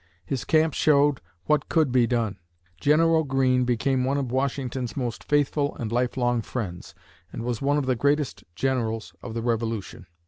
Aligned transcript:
His 0.25 0.45
camp 0.45 0.73
showed 0.73 1.21
what 1.43 1.69
could 1.69 1.91
be 1.91 2.07
done. 2.07 2.39
General 2.79 3.23
Greene 3.23 3.65
became 3.65 4.03
one 4.03 4.17
of 4.17 4.31
Washington's 4.31 4.97
most 4.97 5.23
faithful 5.23 5.75
and 5.77 5.91
lifelong 5.91 6.41
friends, 6.41 6.95
and 7.31 7.43
was 7.43 7.61
one 7.61 7.77
of 7.77 7.85
the 7.85 7.95
greatest 7.95 8.43
generals 8.55 9.13
of 9.21 9.35
the 9.35 9.43
Revolution. 9.43 10.07